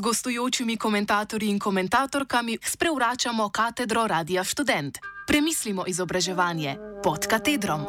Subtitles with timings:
[0.00, 4.98] gostujočimi komentatorji in komentatorkami sprevračamo katedro Radia Student.
[5.26, 7.80] Premislimo izobraževanje pod katedrom.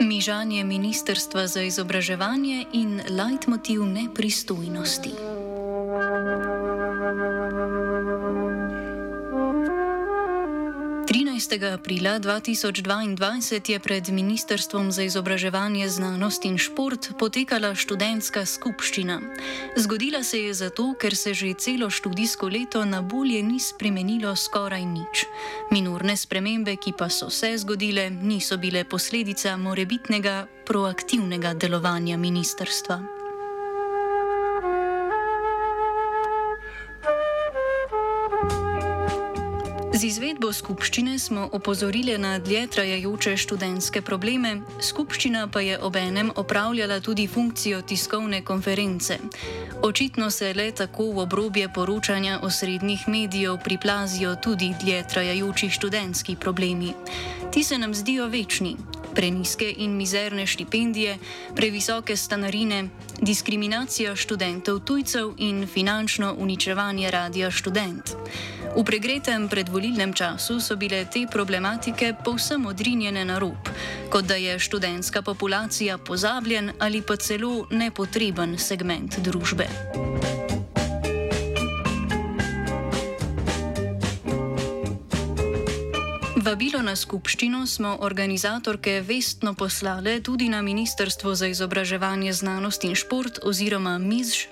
[0.00, 5.29] Mižanje Ministrstva za izobraževanje in leitmotiv nepristojnosti.
[11.40, 11.72] 13.
[11.72, 19.20] aprila 2022 je pred Ministrstvom za izobraževanje, znanost in šport potekala študentska skupščina.
[19.76, 24.84] Zgodila se je zato, ker se že celo študijsko leto na bolje ni spremenilo skoraj
[24.84, 25.24] nič.
[25.72, 33.19] Minorne spremembe, ki pa so se zgodile, niso bile posledica morebitnega proaktivnega delovanja ministrstva.
[40.00, 47.02] Z izvedbo skupščine smo opozorili na dlje trajajoče študentske probleme, skupščina pa je obenem opravljala
[47.04, 49.18] tudi funkcijo tiskovne konference.
[49.84, 56.94] Očitno se le tako v obrobje poročanja osrednjih medijev priplazijo tudi dlje trajajoči študentski problemi.
[57.52, 58.76] Ti se nam zdijo večni.
[59.14, 61.18] Preniske in mizerne štipendije,
[61.56, 62.88] previsoke stanarine,
[63.20, 68.16] diskriminacija študentov tujcev in finančno uničevanje radia študent.
[68.70, 73.68] V pregretem predvolilnem času so bile te problematike povsem odrinjene na rob,
[74.10, 79.66] kot da je študentska populacija pozabljen ali pa celo nepotreben segment družbe.
[86.60, 93.38] Vabilo na skupščino smo organizatorke vestno poslale tudi na Ministrstvo za izobraževanje, znanost in šport
[93.48, 94.42] oziroma MIZŽ.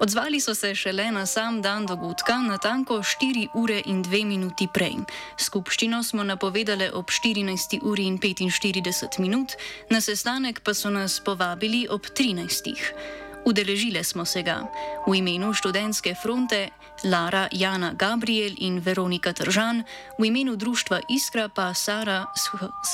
[0.00, 5.04] Odzvali so se šele na sam dan dogodka, natanko 4 ure in 2 minuti prej.
[5.36, 9.52] Skupščino smo napovedali ob 14 uri in 45 minut,
[9.90, 13.21] na sestanek pa so nas povabili ob 13.
[13.44, 14.62] Udeležile smo se ga
[15.06, 16.68] v imenu študentske fronte
[17.04, 19.82] Lara Jana Gabriel in Veronika Tržan,
[20.18, 22.26] v imenu društva Iskra pa Sara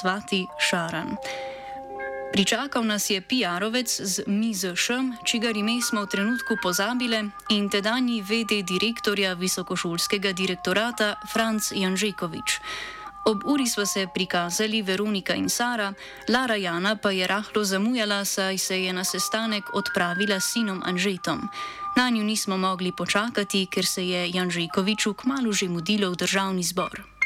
[0.00, 1.16] Svati Šaran.
[2.32, 4.90] Pričakal nas je PR-ovec z MIZŠ,
[5.24, 12.60] čigar ime smo v trenutku pozabile, in tedajni VD direktorja Visokošolskega direktorata Franz Janžekovič.
[13.28, 15.92] Ob uri smo se prikazali Veronika in Sara,
[16.28, 21.48] Lara Jana pa je rahlo zamujala, saj se je na sestanek odpravila s sinom Anžetom.
[21.96, 27.17] Na njo nismo mogli počakati, ker se je Janžekoviču kmalo že mudilo v državni zbor.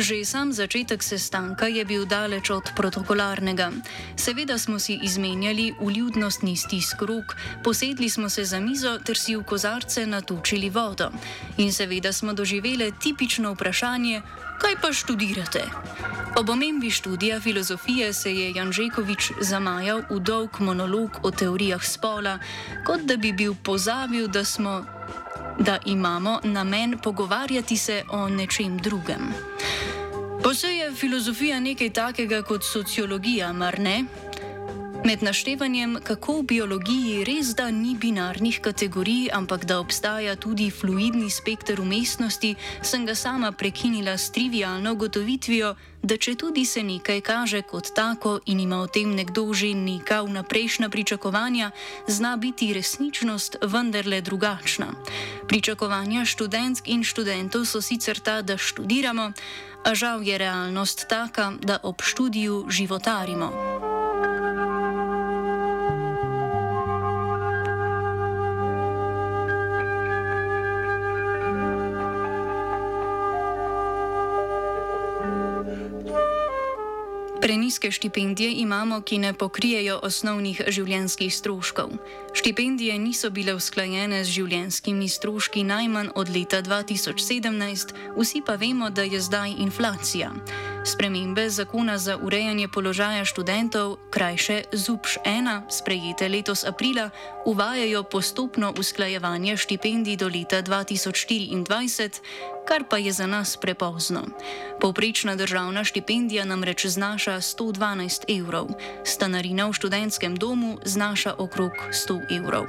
[0.00, 3.68] Že sam začetek sestanka je bil daleč od protokolarnega.
[4.16, 9.44] Seveda smo si izmenjali uljudnostni stisk rok, posedli smo se za mizo ter si v
[9.44, 11.12] kozarce natočili vodo.
[11.60, 14.22] In seveda smo doživeli tipično vprašanje,
[14.56, 15.68] kaj pa študirate?
[16.40, 22.38] Ob omembi študija filozofije se je Janžekovič zamajal v dolg monolog o teorijah spola,
[22.88, 24.80] kot da bi bil pozabil, da smo.
[25.60, 29.36] Da imamo namen pogovarjati se o nečem drugem.
[30.60, 34.04] Se je filozofija nekaj takega kot sociologija, mar ne?
[35.10, 41.26] Med naštevanjem, kako v biologiji res da ni binarnih kategorij, ampak da obstaja tudi fluidni
[41.26, 47.62] spekter umestnosti, sem ga sama prekinila s trivialno gotovitvijo, da če tudi se nekaj kaže
[47.66, 51.74] kot tako in ima o tem nekdo že neka vnaprejšnja pričakovanja,
[52.06, 54.94] zna biti resničnost vendarle drugačna.
[55.50, 59.32] Pričakovanja študentk in študentov so sicer ta, da študiramo,
[59.82, 63.89] a žal je realnost taka, da ob študiju životarimo.
[77.50, 81.96] Preniske štipendije imamo, ki ne pokrijejo osnovnih življenjskih stroškov.
[82.30, 89.02] Štipendije niso bile usklajene z življenjskimi stroški najmanj od leta 2017, vsi pa vemo, da
[89.02, 90.30] je zdaj inflacija.
[90.84, 97.10] Spremembe zakona za urejanje položaja študentov, krajše ZUPŠ-1, sprejete letos aprila,
[97.44, 102.20] uvajajo postopno usklajevanje štipendij do leta 2024,
[102.64, 104.22] kar pa je za nas prepozno.
[104.80, 108.68] Povprečna državna štipendija namreč znaša 112 evrov,
[109.04, 112.64] stanarina v študentskem domu znaša okrog 100 evrov.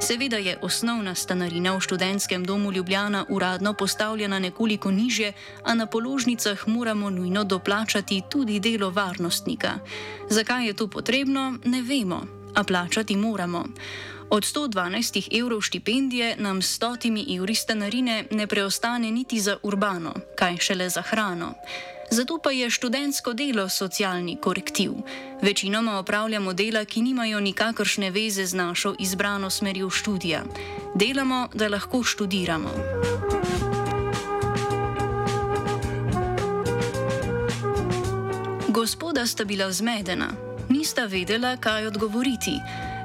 [0.00, 5.32] Seveda je osnovna stanarina v študentskem domu Ljubljana uradno postavljena nekoliko niže,
[5.62, 9.72] a na položnicah moramo nujno doplačati tudi delo varnostnika.
[10.28, 12.22] Zakaj je to potrebno, ne vemo,
[12.54, 13.64] a plačati moramo.
[14.30, 20.56] Od 112 evrov štipendije nam s 100 evri stanarine ne preostane niti za urbano, kaj
[20.56, 21.54] šele za hrano.
[22.10, 24.92] Zato pa je študentsko delo socialni korektiv.
[25.42, 30.44] Večinoma opravljamo dela, ki nimajo nikakršne veze z našo izbrano smerjo študija.
[30.94, 32.70] Delamo, da lahko študiramo.
[38.72, 40.32] Gospoda sta bila zmedena,
[40.68, 42.56] nista vedela, kaj odgovoriti,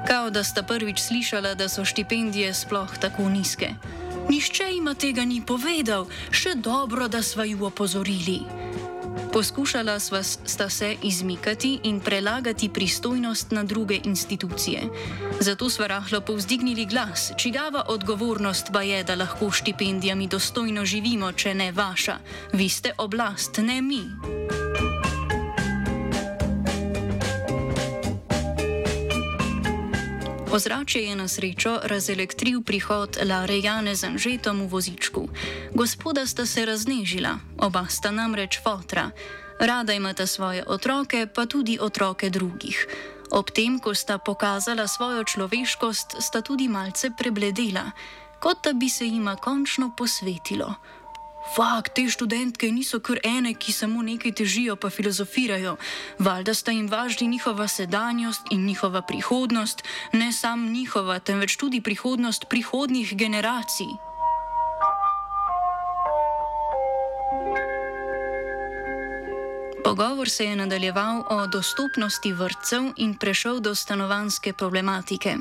[0.06, 3.74] kao da sta prvič slišala, da so štipendije sploh tako nizke.
[4.30, 8.40] Nihče jima tega ni povedal, še dobro, da sva ju opozorili.
[9.32, 14.88] Poskušala sta se izmikati in prelagati pristojnost na druge institucije.
[15.40, 21.54] Zato sva rahlo povzdignili glas, čigava odgovornost pa je, da lahko štipendijami dostojno živimo, če
[21.54, 22.16] ne vaša.
[22.52, 24.02] Vi ste oblast, ne mi.
[30.48, 35.28] Ozračje je na srečo razelektril prihod Lare Jane z Anžetom v vozičku.
[35.76, 39.10] Gospoda sta se raznežila, oba sta namreč fotra.
[39.60, 42.86] Rada imata svoje otroke, pa tudi otroke drugih.
[43.30, 47.92] Ob tem, ko sta pokazala svojo človeškost, sta tudi malce prebledela,
[48.40, 50.74] kot da bi se jima končno posvetilo.
[51.54, 55.76] Fak, te študentke niso kar ene, ki samo nekaj težijo pa filozofirajo.
[56.18, 62.44] Valjda sta jim važni njihova sedanjost in njihova prihodnost, ne sam njihova, temveč tudi prihodnost
[62.48, 64.07] prihodnjih generacij.
[69.88, 75.36] Pogovor se je nadaljeval o dostopnosti vrtcev in prešel do stanovanske problematike.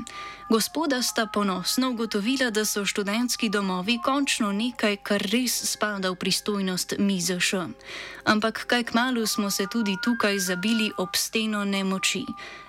[0.50, 6.94] Gospoda sta ponosno ugotovila, da so študentski domovi končno nekaj, kar res spada v pristojnost
[7.00, 7.54] MIZŠ.
[8.24, 12.26] Ampak kaj k malu smo se tudi tukaj zabili ob steno nemoči.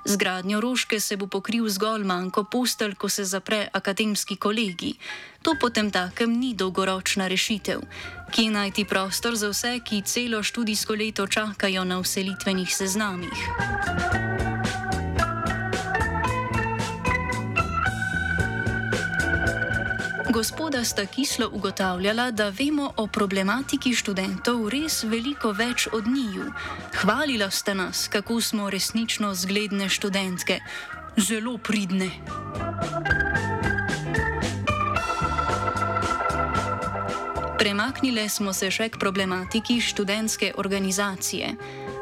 [0.08, 4.94] Z gradnjo rožke se bo pokril zgolj manjko postelj, ko se zapre akademski kolegi.
[5.42, 7.84] To potem takem ni dolgoročna rešitev.
[8.32, 13.36] Kje najti prostor za vse, ki celo študijsko leto čakajo na vselitvenih seznamih?
[20.38, 26.44] Gospoda sta kislo ugotavljala, da vemo o problematiki študentov res veliko več od njiju.
[26.94, 30.60] Hvalila sta nas, kako smo resnično zgledne študentke.
[31.16, 32.10] Zelo pridne.
[37.58, 41.50] Premaknile smo se še k problematiki študentske organizacije.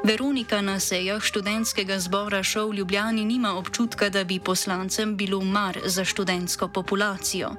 [0.06, 6.04] Veronika na sejah študentskega zbora šov Ljubljani nima občutka, da bi poslancem bilo mar za
[6.04, 7.50] študentsko populacijo.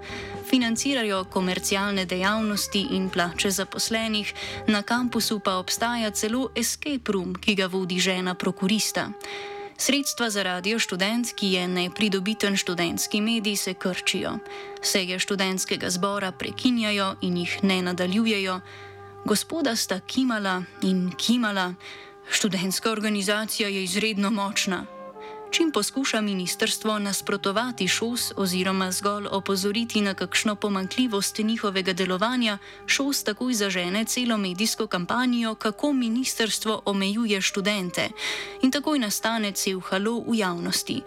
[0.49, 4.33] Financirajo komercialne dejavnosti in plače zaposlenih,
[4.67, 9.09] na kampusu pa obstaja celo escape room, ki ga vodi žena prokurista.
[9.77, 14.39] Sredstva za radio študent, ki je nepridobiten študentski medij, se krčijo.
[14.81, 18.59] Seje študentskega zbora prekinjajo in jih ne nadaljujejo.
[19.25, 21.73] Gospoda sta kimala in kimala,
[22.31, 24.85] študentska organizacija je izredno močna,
[25.51, 33.53] čim poskuša ministrstvo nasprotovati šos oziroma zgolj opozoriti na kakšno pomankljivost njihovega delovanja, šos takoj
[33.53, 38.09] zažene celo medijsko kampanjo, kako ministrstvo omejuje študente
[38.61, 41.01] in takoj nastane cel halo v javnosti.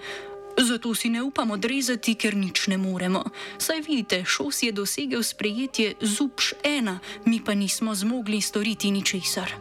[0.58, 3.24] Zato si ne upamo odrezati, ker nič ne moremo.
[3.58, 9.52] Saj vidite, šos je dosegel sprejetje ZUPŠ 1, mi pa nismo zmogli storiti ničesar.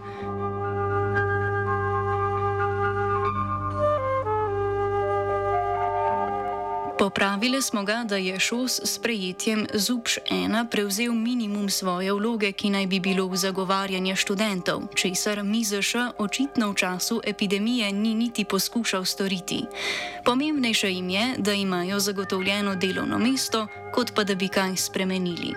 [6.99, 12.69] Popravili smo ga, da je ŠOS s prejetjem ZUPŠ 1 prevzel minimum svoje vloge, ki
[12.69, 19.05] naj bi bilo v zagovarjanje študentov, česar MIZŠ očitno v času epidemije ni niti poskušal
[19.05, 19.63] storiti.
[20.25, 25.55] Pomembnejše jim je, da imajo zagotovljeno delovno mesto, kot pa da bi kaj spremenili.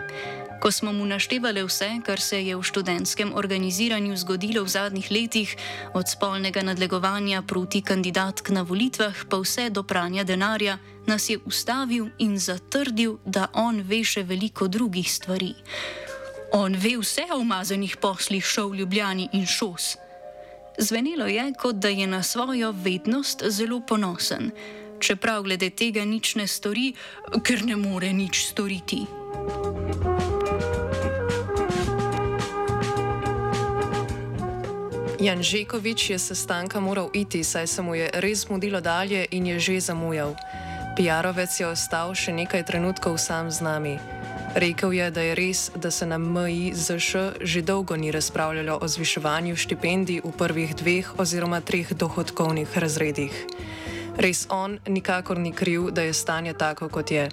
[0.63, 5.57] Ko smo mu naštevali vse, kar se je v študentskem organiziranju zgodilo v zadnjih letih,
[5.95, 12.07] od spolnega nadlegovanja proti kandidatk na volitvah, pa vse do pranja denarja, nas je ustavil
[12.19, 15.51] in zatrdil, da on ve še veliko drugih stvari.
[16.55, 19.97] On ve vse o umazanih poslih šov v Ljubljani in šos.
[20.79, 24.53] Zvenelo je, kot da je na svojo vednost zelo ponosen,
[25.03, 26.95] čeprav glede tega nič ne stori,
[27.43, 29.22] ker ne more nič storiti.
[35.23, 39.59] Jan Žekovič je sestanka moral iti, saj se mu je res mudilo dalje in je
[39.59, 40.35] že zamujal.
[40.97, 43.95] Pijarovec je ostal še nekaj trenutkov sam z nami.
[44.59, 49.55] Rekel je, da je res, da se na MIZŠ že dolgo ni razpravljalo o zviševanju
[49.55, 53.47] štipendij v prvih dveh oziroma treh dohodkovnih razredih.
[54.19, 57.31] Res on nikakor ni kriv, da je stanje tako, kot je.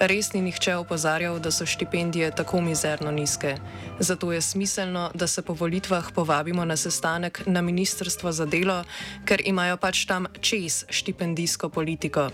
[0.00, 3.56] Res ni nihče opozarjal, da so štipendije tako mizerno nizke.
[3.98, 8.82] Zato je smiselno, da se po volitvah povabimo na sestanek na Ministrstvo za delo,
[9.24, 12.30] ker imajo pač tam čez štipendijsko politiko.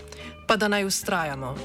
[0.47, 1.55] Pa da naj ustrajamo.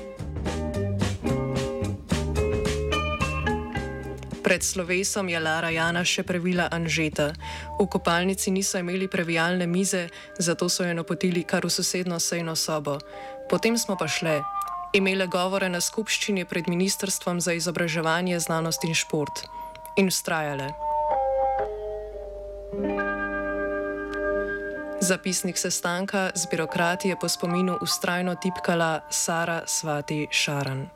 [4.46, 7.32] Pred slovesom je Lara Jana še previla Anžeta.
[7.80, 10.06] V kopalnici niso imeli previjalne mize,
[10.38, 13.00] zato so jo napotili kar v sosedno sejno sobo.
[13.50, 14.55] Potem smo pa šle.
[14.92, 19.44] Imele govore na skupščini pred Ministrstvom za izobraževanje, znanost in šport.
[19.96, 20.72] In ustrajale.
[25.00, 30.95] Zapisnik sestanka z birokrati je po spominu ustrajno tipkala Sara Svati Šaran.